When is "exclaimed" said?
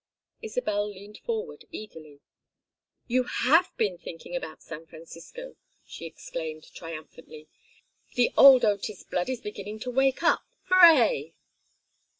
6.07-6.73